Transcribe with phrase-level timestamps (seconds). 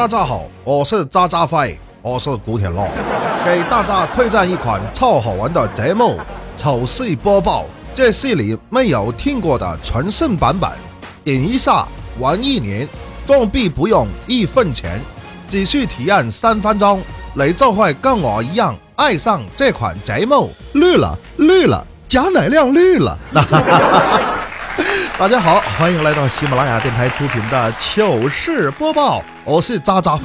[0.00, 2.88] 大家好，我是渣渣辉，我是古天乐，
[3.44, 6.18] 给大家推荐一款超好玩的节目——
[6.56, 7.66] 丑戏播报。
[7.94, 10.70] 这是你没有听过的全新版本，
[11.22, 11.86] 点一下
[12.18, 12.88] 玩一年，
[13.26, 14.98] 装逼不用一分钱，
[15.50, 17.02] 只需体验三分钟，
[17.34, 20.50] 你就会跟我一样爱上这款节目。
[20.72, 23.18] 绿了，绿了，贾乃亮绿了。
[25.20, 30.18] 大家好，欢迎来到喜马拉雅电台出品的糗事播报，我是渣渣，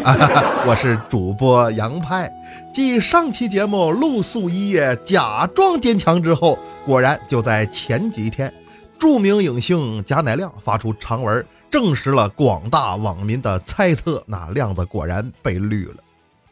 [0.65, 2.31] 我是主播杨派。
[2.73, 8.53] 继上期节目露宿一夜，假装坚强之后，果然就在前几天，
[8.97, 15.95] 著名影星贾乃亮发出长文，证实了广大网民的猜测，那亮子果然被绿了。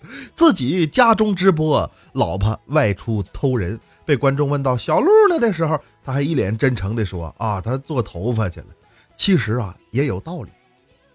[0.36, 8.68] 自己家中直播，老婆外出偷人，被观众问到小鹿呢的时候，他还一脸真诚地说：“啊，他做头发去了。”
[9.16, 10.50] 其实啊，也有道理，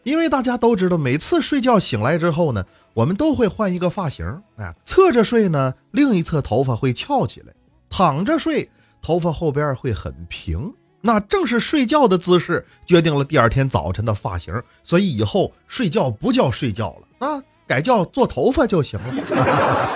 [0.04, 2.64] 因为大家都知道，每次睡觉醒来之后呢，
[2.94, 4.42] 我们都会换一个发型。
[4.56, 7.52] 哎，侧着睡呢，另一侧头发会翘起来；
[7.90, 8.70] 躺着睡，
[9.02, 10.72] 头发后边会很平。
[11.00, 17.42] 那正是睡觉的姿势决定了第二天早晨的发型，所以以后睡觉不叫睡觉了啊。
[17.68, 19.90] 改叫做头发就行了。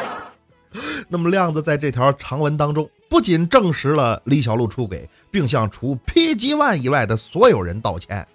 [1.09, 8.27] 那么亮子在这条长文当中，不仅证实了李小璐出轨，并向除 PG One 以外的所有人道歉。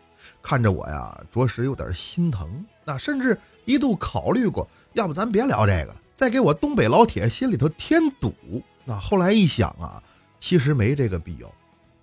[0.41, 2.65] 看着我呀，着实有点心疼。
[2.83, 8.33] 那甚至一度考虑过，要不咱别聊这个了，再给我东北老铁心里头添堵。
[8.85, 10.02] 那后来一想啊，
[10.39, 11.52] 其实没这个必要。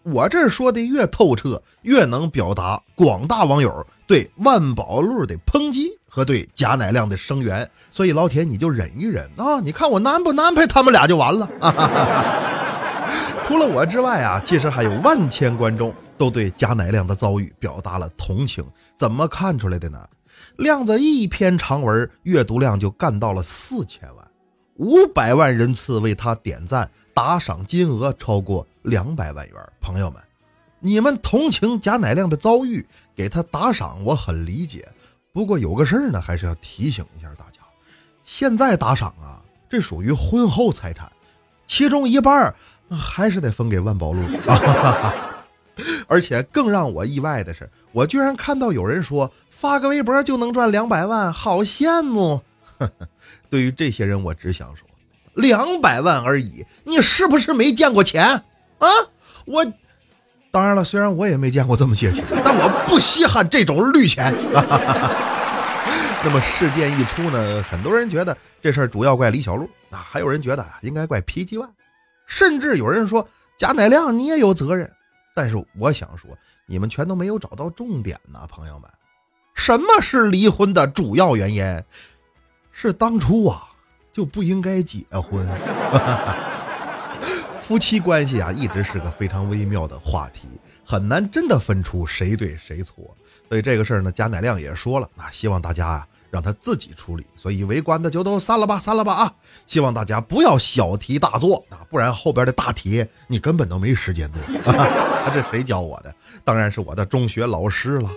[0.02, 9.58] 我这说的越透彻，越能表达广大网友对万宝路的抨击和对贾乃亮的声援，所以老铁你就忍一忍啊！
[9.60, 11.50] 你看我难不难配他们俩就完了。
[13.42, 18.64] 除了我之外啊，其实还有万千观众都对贾乃亮的遭遇表达了同情。
[18.96, 20.08] 怎么看出来的呢？
[20.58, 24.24] 亮子一篇长文阅读量就干到了四千万。
[24.76, 29.56] 五百万人次为他点赞，打赏金额超过两百万元。
[29.80, 30.22] 朋友们，
[30.78, 34.88] 你们同情贾乃亮的遭遇，给他打赏，我很理解。
[35.34, 37.60] 不过有个事儿呢，还是要提醒一下大家：
[38.22, 41.10] 现在打赏啊，这属于婚后财产，
[41.66, 42.54] 其中一半儿
[42.88, 44.22] 还是得分给万宝路。
[46.06, 52.42] 而且更让我意外的是，我居然看到有人说发个微博就能赚两百万，好羡慕。
[53.50, 54.86] 对于这些人，我只想说，
[55.34, 58.44] 两百万而已，你是不是没见过钱
[58.78, 58.88] 啊？
[59.46, 59.72] 我
[60.54, 64.32] 当然了，虽然我也没见过这么些钱， 但我不稀罕这种绿钱。
[66.22, 71.70] 那么事件一出呢，很多人觉得这事儿主要怪李小璐啊，还有人觉得应该怪 PG One，
[72.28, 73.26] 甚至有人说
[73.58, 74.88] 贾乃亮你也有责任。
[75.34, 76.30] 但是我想说，
[76.66, 78.88] 你们全都没有找到重点呢，朋友们，
[79.56, 81.82] 什么是离婚的主要原因？
[82.70, 83.64] 是当初啊
[84.12, 85.44] 就不应该结婚。
[87.66, 90.46] 夫妻关系啊一直是个非常微妙的话题，
[90.84, 93.16] 很难真的分出谁对谁错。
[93.48, 97.24] 所以这个事儿呢，贾乃亮也说了啊，希望大家啊让他自己处理。
[97.36, 99.34] 所以围观的就都散了吧，散了吧啊！
[99.66, 104.42] 希望大家不要小题大做啊，不然后边的大题你根本都没时间做。
[104.70, 106.14] 啊这谁教我的？
[106.44, 108.10] 当然是我的中学老师了。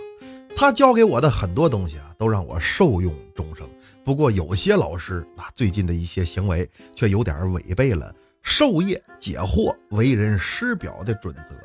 [0.54, 3.66] 他教给我的很多东西啊，都让我受用终生。
[4.04, 11.56] 不过有些老师啊，最近的一些行为却有点违背了授业解惑、为人师表的准则。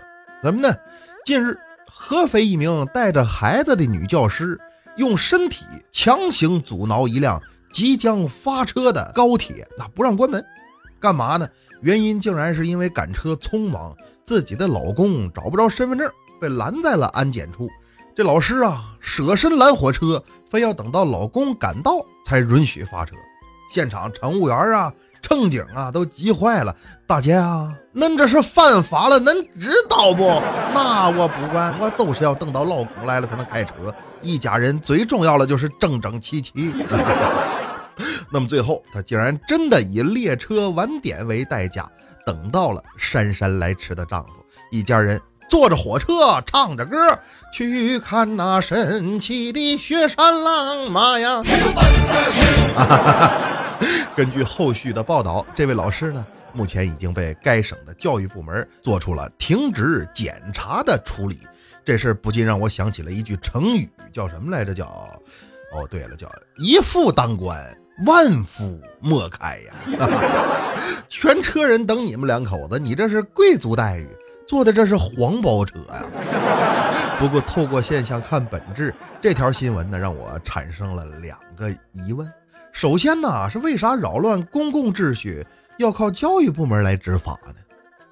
[0.43, 0.73] 怎么呢？
[1.25, 1.57] 近日，
[1.87, 4.59] 合肥一名带着孩子的女教师
[4.97, 7.41] 用身体强行阻挠一辆
[7.71, 10.43] 即将发车的高铁，那不让关门，
[10.99, 11.47] 干嘛呢？
[11.81, 13.95] 原因竟然是因为赶车匆忙，
[14.25, 17.69] 自己的老公找不着身份证，被拦在了安检处。
[18.15, 21.93] 这老师啊，舍身拦火车，非要等到老公赶到
[22.25, 23.15] 才允许发车。
[23.71, 26.75] 现场乘务员啊、乘警啊都急坏了。
[27.07, 30.27] 大姐啊，恁这是犯法了，恁知道不？
[30.75, 33.73] 那我不管，我都是要等到老公来了才能开车。
[34.21, 36.71] 一家人最重要的就是整整齐齐。
[38.31, 41.89] 那么最后，她竟然真的以列车晚点为代价，
[42.25, 44.31] 等到了姗姗来迟的丈夫。
[44.69, 45.19] 一家人。
[45.49, 46.97] 坐着火车，唱着歌，
[47.53, 51.43] 去看那神奇的雪山浪马呀！
[54.15, 61.39] 根据后续的报道，这位老师呢，目前已经被该省的教育部门做出了停职检查的处理。
[61.85, 64.73] 这事儿不禁让我想起了一句成语，叫什么来着？
[64.73, 64.85] 叫……
[65.75, 67.59] 哦，对了，叫一夫当关，
[68.05, 69.73] 万夫莫开呀！
[71.09, 74.07] 全车人等你们两口子，你这是贵族待遇。
[74.45, 77.15] 坐的这是黄包车呀！
[77.17, 82.31] 不过透过现象看本质，这条新闻呢让我产生了两个疑问。
[82.73, 85.45] 首先呢是为啥扰乱公共秩序
[85.77, 87.53] 要靠教育部门来执法呢？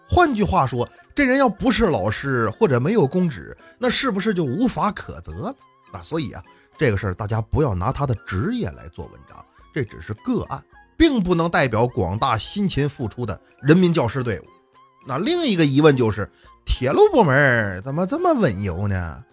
[0.07, 5.55] 换句话说，这人要不是老师或者没有公职，那是不是就无法可责了？
[5.91, 6.43] 啊，所以啊，
[6.77, 9.43] 这个事儿大家不要拿他的职业来做文章，
[9.73, 10.63] 这只是个案，
[10.95, 14.43] 并不能代表广大辛勤付出的人民教师队伍。
[15.07, 16.29] 那另一个疑问就是，
[16.65, 19.23] 铁路部门怎么这么稳油呢？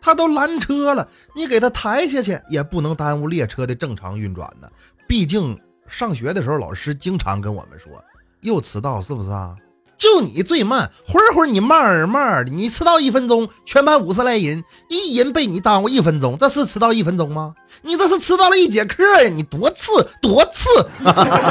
[0.00, 4.68] 他都拦车了，你给他抬下去也不能耽误列车的正常运转呢。
[5.06, 7.92] 毕竟上学的时候，老师经常跟我们说，
[8.40, 9.54] 又迟到是不是啊？
[9.96, 17.52] 就你最慢，会儿会儿你慢慢的，你迟到一分钟，全班五十来人，一人被你耽误一分钟，这是迟到一分钟吗？
[17.82, 19.28] 你这是迟到了一节课呀！
[19.28, 19.90] 你多次
[20.22, 20.68] 多次，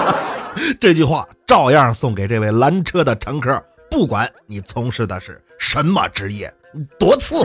[0.80, 3.62] 这句话照样送给这位拦车的乘客，
[3.92, 6.54] 不管你从事的是什么职业，
[6.98, 7.36] 多次。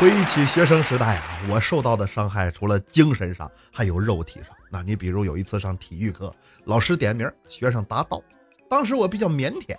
[0.00, 4.46] 回忆起学生时代啊，我受到的伤害除了精神上，还有肉体上。
[4.72, 8.22] 那你比如有一次上体育课，老师点名，学生答到。
[8.66, 9.76] 当时我比较腼腆，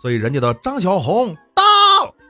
[0.00, 1.62] 所以人家的张小红到，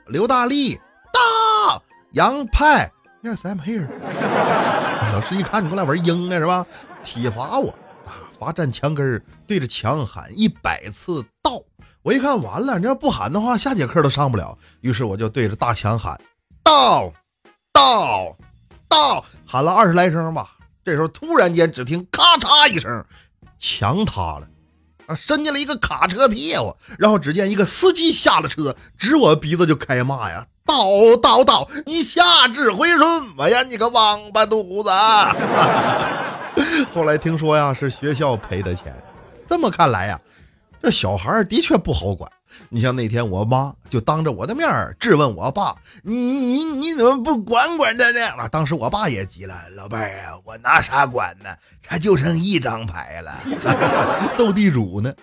[0.07, 0.75] 刘大力
[1.13, 1.81] 到，
[2.11, 2.91] 杨派
[3.23, 3.87] ，Yes I'm here。
[5.13, 6.65] 老师一看你跟那玩鹰呢是吧？
[7.01, 7.69] 体罚我
[8.05, 11.63] 啊，罚站墙根儿对着墙喊一百次到。
[12.01, 14.57] 我一看完了，你要不喊的话，下节课都上不了。
[14.81, 16.19] 于是我就对着大墙喊
[16.63, 17.11] 到，
[17.81, 18.37] 到，
[18.87, 20.51] 到，喊了二十来声吧。
[20.85, 23.03] 这时候突然间只听咔嚓一声，
[23.57, 24.47] 墙塌了。
[25.07, 32.99] 啊伸进了一个卡车屁股，然后只见一个司机下了车，指我鼻子就开骂呀：“到到到，你下至回什
[33.35, 33.63] 么呀？
[33.63, 34.91] 你个王八犊子！”
[36.93, 38.95] 后来听说呀，是学校赔的钱。
[39.47, 40.21] 这么看来呀，
[40.83, 42.31] 这小孩的确不好管。
[42.69, 44.67] 你像那天我妈就当着我的面
[44.99, 51.49] 质问我爸：“你你你怎么不管管他呢？”，当时我爸也急了：“老伴儿啊，我拿啥管呢？
[51.83, 53.33] 他就剩一张牌了，
[54.37, 55.13] 斗地主呢。”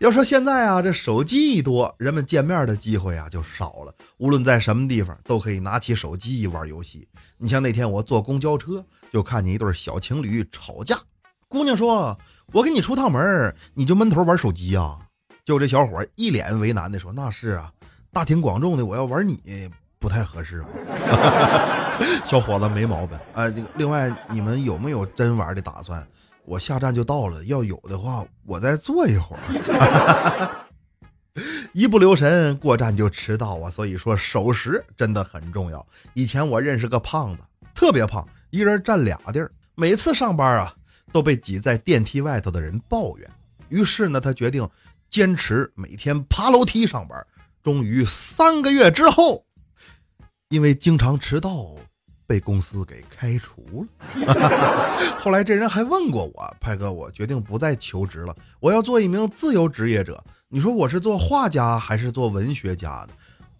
[0.00, 3.94] 要说现在啊，这手机一多，人们见面的机会啊就少了。
[4.18, 7.06] 无论在什么地方，都可以拿起手机玩游戏。
[7.38, 10.98] 你像那天我坐公交车，就看见一对小情侣吵架。
[11.46, 12.18] 姑娘说
[12.52, 14.98] ：“我给你出趟门，你就闷头玩手机呀？”
[15.50, 17.72] 就这小伙一脸为难的说：“那是啊，
[18.12, 19.68] 大庭广众的，我要玩你
[19.98, 20.68] 不太合适吧？”
[22.24, 23.18] 小伙子没毛病。
[23.34, 26.06] 哎，那个，另外你们有没有真玩的打算？
[26.44, 30.50] 我下站就到了，要有的话，我再坐一会儿。
[31.74, 33.68] 一不留神过站就迟到啊！
[33.68, 35.84] 所以说守时真的很重要。
[36.14, 37.42] 以前我认识个胖子，
[37.74, 40.72] 特别胖，一人占俩地儿，每次上班啊
[41.10, 43.28] 都被挤在电梯外头的人抱怨。
[43.68, 44.64] 于是呢，他决定。
[45.10, 47.26] 坚持每天爬楼梯上班，
[47.62, 49.44] 终于三个月之后，
[50.48, 51.74] 因为经常迟到，
[52.26, 53.88] 被公司给开除
[54.24, 55.18] 了。
[55.18, 60.22] 后来这人还问过我：“派哥，我决定不再求职了，我要做一名自由职业者。
[60.48, 63.08] 你说我是做画家还是做文学家呢？”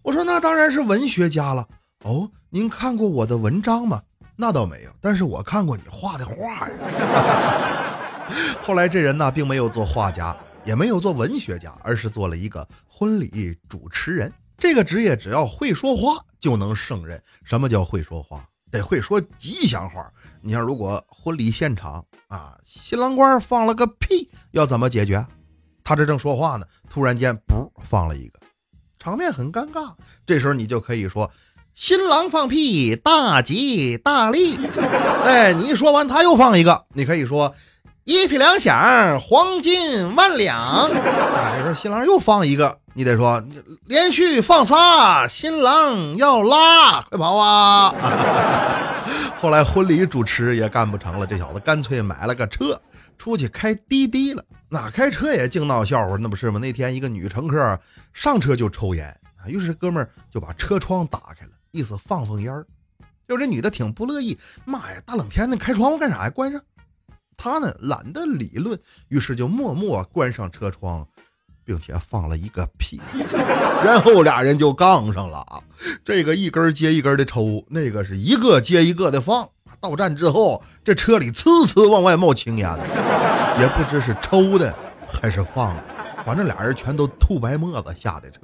[0.01, 1.67] 我说：“那当然是文学家了。”
[2.05, 4.01] 哦，您看过我的文章吗？
[4.37, 8.27] 那倒没有，但是我看过你画的画呀。
[8.63, 10.35] 后来这人呢，并没有做画家。
[10.63, 14.31] 也没有做文学家，而是做了一个婚礼主持人。
[14.57, 17.21] 这个职业只要会说话就能胜任。
[17.43, 18.45] 什么叫会说话？
[18.69, 20.07] 得会说吉祥话。
[20.41, 25.25] 你像如果婚礼现场啊，新郎官放了个屁，要怎么解决？
[25.83, 28.39] 他这正说话呢，突然间噗放了一个，
[28.99, 29.95] 场面很尴尬。
[30.25, 31.31] 这时候你就可以说
[31.73, 34.55] ：“新郎放屁，大吉大利。
[35.25, 37.53] ”哎，你一说完，他又放一个，你可以说。
[38.03, 40.57] 一匹两响，黄金万两。
[40.57, 40.89] 啊，
[41.55, 43.43] 这时候新郎又放一个，你得说
[43.85, 47.93] 连续放仨，新郎要拉，快跑啊！
[49.39, 52.79] 后来婚礼主持也干不成了，这小子干脆买了个车，
[53.19, 54.43] 出去开滴滴了。
[54.67, 56.59] 那开车也净闹笑话，那不是吗？
[56.59, 57.79] 那天一个女乘客
[58.13, 59.05] 上车就抽烟
[59.37, 62.65] 啊，于是哥们儿就把车窗打开了，意思放放烟儿。
[63.27, 66.29] 就这女的挺不乐意，妈呀，大冷天的开窗户干啥呀？
[66.29, 66.59] 关上。
[67.43, 71.07] 他呢懒得理论，于是就默默关上车窗，
[71.65, 73.01] 并且放了一个屁，
[73.83, 75.59] 然后俩人就杠上了啊。
[76.05, 79.49] 这个一根接一根的抽，那个是一个接一个的放。
[79.79, 82.69] 到站之后，这车里呲呲往外冒青烟，
[83.57, 85.83] 也不知是抽的还是放的，
[86.23, 88.41] 反正俩人全都吐白沫子下的车。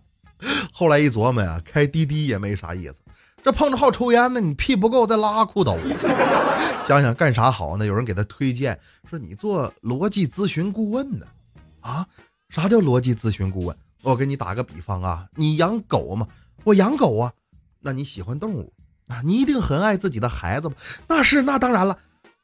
[0.72, 2.94] 后来一琢磨呀，开滴滴也没啥意思。
[3.44, 5.76] 这碰着好抽烟呢，你屁不够再拉裤兜。
[6.88, 7.84] 想想干啥好呢？
[7.84, 11.26] 有人给他推荐说你做逻辑咨询顾问呢？
[11.80, 12.06] 啊？
[12.48, 13.76] 啥叫逻辑咨询顾问？
[14.00, 16.26] 我给你打个比方啊，你养狗吗？
[16.64, 17.30] 我养狗啊。
[17.80, 18.72] 那你喜欢动物
[19.08, 19.20] 啊？
[19.22, 20.74] 你一定很爱自己的孩子吧？
[21.06, 21.98] 那是，那当然了。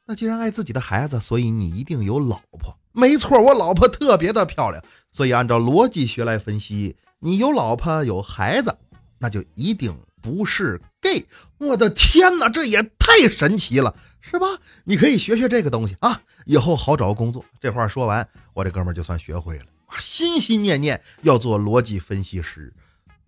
[0.04, 2.76] 那既然爱自己的孩子，所以你一定有老婆。
[2.92, 4.85] 没错，我老婆特别的漂亮。
[5.12, 8.76] 所以按照逻辑学来分析，你有老婆有孩子，
[9.19, 11.25] 那就一定不是 gay。
[11.59, 14.47] 我的天哪，这也太神奇了，是吧？
[14.85, 17.45] 你可以学学这个东西啊，以后好找工作。
[17.61, 19.67] 这话说完，我这哥们就算学会了，
[19.99, 22.73] 心心念念要做逻辑分析师。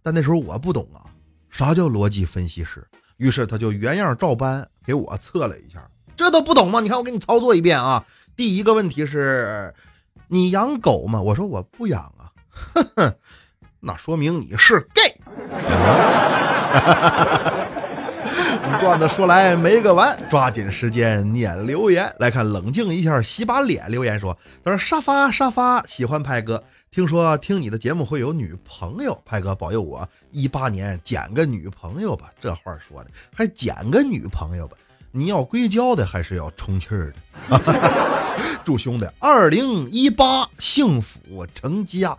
[0.02, 1.06] 但那时候我不懂啊。
[1.50, 2.82] 啥叫逻辑分析师？
[3.18, 6.80] 于是他就原样照搬给我测了一下，这都不懂吗？
[6.80, 8.04] 你看我给你操作一遍啊。
[8.34, 9.74] 第一个问题是，
[10.28, 11.20] 你养狗吗？
[11.20, 12.32] 我说我不养啊。
[13.80, 15.20] 那说明你是 gay。
[15.60, 16.41] 啊
[18.80, 22.48] 段子说来没个完，抓紧时间念留言来看。
[22.48, 23.88] 冷静一下，洗把脸。
[23.88, 34.76] 留言说：“他说沙发沙发喜欢派哥，听说听你的节目会有女朋友，派哥保佑我一八年捡个女朋友吧。”这话说的还捡个女朋友吧？
[35.12, 37.14] 你要硅胶的还是要充气儿
[37.48, 37.60] 的？
[38.64, 42.16] 祝兄弟二零一八幸福成家。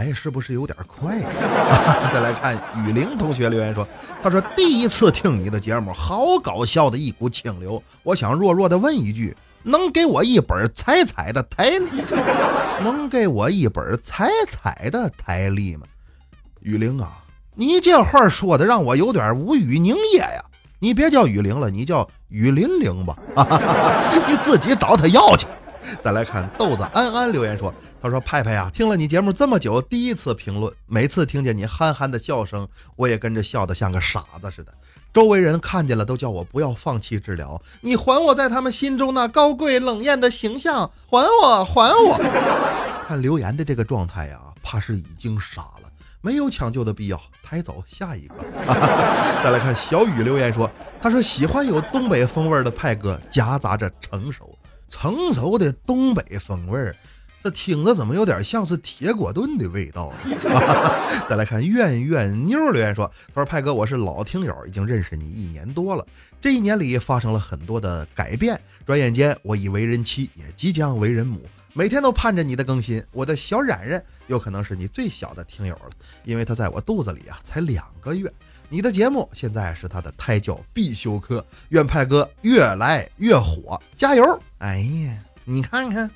[0.00, 1.28] 哎，是不是有点快呀？
[2.10, 3.86] 再来看雨玲同学留言说
[4.22, 7.82] ：“他说第一次听你的节目，好搞笑的一股清流。
[8.02, 12.02] 我想弱弱的问一句，能给我一本彩彩的台历？
[12.82, 15.86] 能给我一本彩彩的台历吗？”
[16.60, 17.22] 雨玲啊，
[17.54, 20.42] 你这话说的让我有点无语凝噎呀！
[20.78, 23.14] 你别叫雨玲了，你叫雨林玲吧，
[24.26, 25.46] 你自己找他要去。
[26.02, 30.72] 再来看豆子安安留言说：“他说派派呀，听了你节目这么久，第一次评论。
[30.86, 34.72] 每次听见你憨憨的笑声，我也跟着笑得像个傻子似的。
[35.12, 37.60] 周围人看见了都叫我不要放弃治疗。
[37.80, 42.16] 你还我在他们心中那高贵冷艳的形象，还我，还我！
[43.08, 47.20] 看留言的这个状态呀，怕是已经傻了，没有抢救的必要。
[47.42, 48.36] 抬走下一个。
[49.42, 50.70] 再来看小雨留言说：
[51.00, 54.56] 他说喜欢有东北风味的派哥，夹杂着成熟。”
[54.90, 56.94] 成熟的东北风味儿，
[57.42, 60.36] 这听着怎么有点像是铁锅炖的味道呢？
[61.26, 66.04] 再来看怨怨妞留言说：“他说派哥，我是老听友，已经认识你一年多了。
[66.40, 71.40] 这一年里发生了很多的改变，转眼间我已为人妻，也即将为人母，
[71.72, 73.02] 每天都盼着你的更新。
[73.12, 75.90] 我的小冉冉有可能是你最小的听友了，
[76.24, 78.30] 因为他在我肚子里啊才两个月。”
[78.72, 84.40] 你的节目现在是他的胎教必修课，愿派哥越来越火，加油！
[84.58, 86.08] 哎呀，你看看，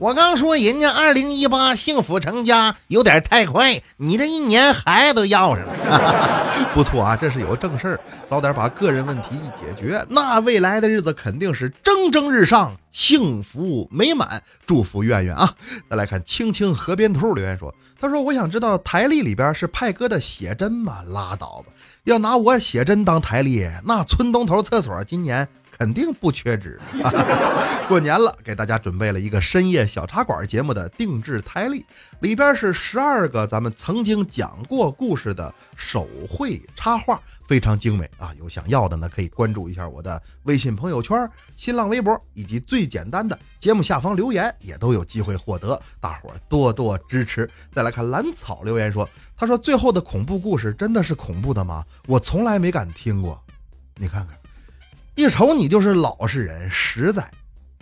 [0.00, 14.42] 我刚说人家二零一八幸福成家有点太快，你这一年孩子都要上了， 不错啊，这是有正事儿，早点把个人问题一解决， 那未来的日子肯定是蒸蒸日上，幸福美满。
[14.64, 15.52] 祝福愿愿啊！
[15.90, 21.02] 再来看青青河边兔留言说，他说我想知道台历里边是派哥的写真吗？
[21.08, 21.72] 拉倒吧。
[22.04, 25.46] 要拿我写真当台历，那村东头厕所今年
[25.80, 26.78] 肯定不缺纸。
[27.88, 31.82] 过年了，给大家准备了一个深夜小茶馆节目的定制台历，
[32.20, 38.30] 里边是十二个咱们曾经讲过故事的手绘插画，非常精美啊！
[38.38, 45.80] 有想要的呢，可以关注一下我的微信朋友圈、新浪微博，以及最简单的节目下方留言，也都有机会获得。
[45.98, 47.48] 大伙儿多多支持。
[47.72, 49.08] 再来看蓝草留言说。
[49.34, 51.82] 他说：“最后的恐怖故事真的是恐怖的吗？
[52.06, 53.42] 我从来没敢听过。
[53.96, 54.36] 你看看，
[55.14, 57.28] 一瞅你就是老实人，实在。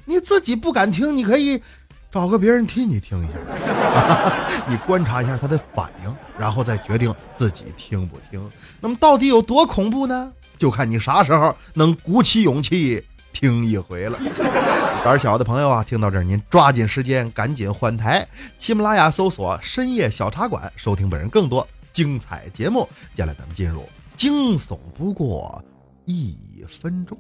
[0.04, 1.62] 你自己不敢听，你可以
[2.10, 4.58] 找个别人替你听一下。
[4.66, 8.50] 你观察一下他的反应，然后再决定自己听不听。
[8.80, 10.32] 那么到底有多恐怖呢？
[10.58, 14.18] 就看你啥时候能鼓起勇气。”听一回了，
[15.04, 18.26] 胆小的朋友啊，听到这儿您抓紧时间赶紧换台，
[18.58, 22.88] 喜马拉雅搜索“深夜小茶馆”，收听本人更多精彩节目。
[23.14, 25.62] 接下来咱们进入惊悚不过
[26.10, 27.18] 一分钟。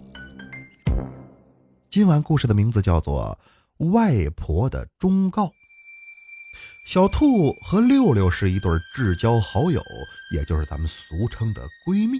[1.90, 3.38] 今晚故事的名字叫做
[3.90, 5.44] 《外婆的忠告》。
[6.86, 9.78] 小兔和六六是一对至交好友，
[10.32, 12.18] 也就是咱们俗称的闺蜜。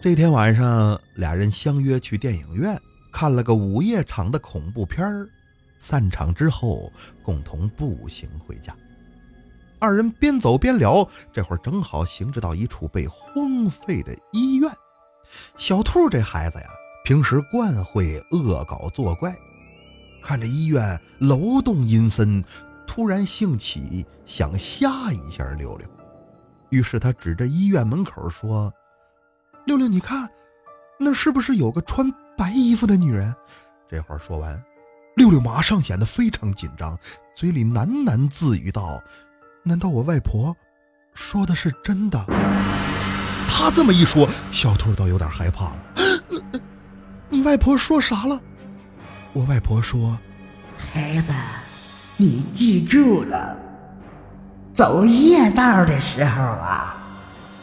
[0.00, 2.80] 这天晚上，俩人相约去电影院
[3.12, 5.28] 看了个午夜场的恐怖片儿。
[5.78, 6.90] 散场之后，
[7.22, 8.74] 共同步行回家。
[9.78, 14.72] 二人边走边聊，这会儿正好行至到一处被荒废的医院。
[15.56, 16.66] 小兔这孩子呀，
[17.04, 19.34] 平时惯会恶搞作怪，
[20.22, 22.44] 看着医院楼栋阴森，
[22.86, 25.86] 突然兴起想吓一下六六，
[26.70, 28.72] 于是他指着医院门口说。
[29.66, 30.28] 六六，你看，
[30.98, 33.32] 那是不是有个穿白衣服的女人？
[33.88, 34.60] 这话说完，
[35.16, 36.98] 六六马上显得非常紧张，
[37.36, 39.00] 嘴里喃喃自语道
[39.62, 40.56] ：“难道我外婆
[41.12, 42.24] 说的是真的？
[43.52, 45.72] 他这么一说，小兔倒有点害怕了。
[47.28, 48.40] 你外婆说啥了？
[49.32, 50.18] 我外婆说
[50.94, 51.32] ：“孩子，
[52.16, 53.56] 你记住了，
[54.72, 56.96] 走夜道的时候啊，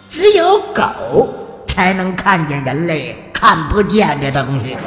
[0.10, 4.77] 只有狗才能看见人类看不见的东西。”